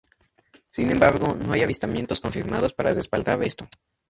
Sin 0.71 0.89
embargo, 0.89 1.35
no 1.35 1.53
hay 1.53 1.61
avistamientos 1.61 2.21
confirmados 2.21 2.73
para 2.73 2.91
respaldar 2.91 3.43
esto. 3.43 3.69